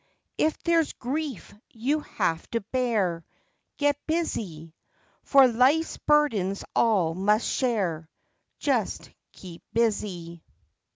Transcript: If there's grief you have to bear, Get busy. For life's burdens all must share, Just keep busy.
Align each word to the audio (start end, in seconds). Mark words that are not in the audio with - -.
If 0.39 0.57
there's 0.63 0.93
grief 0.93 1.53
you 1.69 1.99
have 1.99 2.49
to 2.49 2.61
bear, 2.61 3.23
Get 3.77 3.99
busy. 4.07 4.73
For 5.21 5.47
life's 5.47 5.97
burdens 5.99 6.63
all 6.75 7.13
must 7.13 7.47
share, 7.47 8.09
Just 8.57 9.11
keep 9.31 9.61
busy. 9.73 10.43